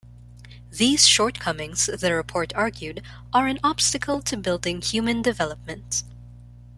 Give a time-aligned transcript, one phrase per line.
[0.71, 3.03] These shortcomings, the Report argued,
[3.33, 6.01] are an obstacle to building human development.